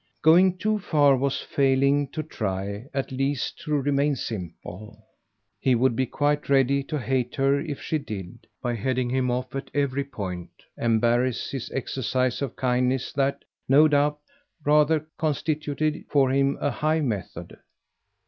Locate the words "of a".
12.41-12.55